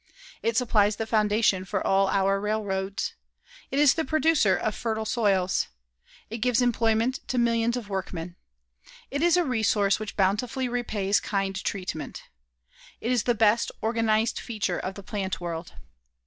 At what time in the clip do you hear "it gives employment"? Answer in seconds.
6.31-7.19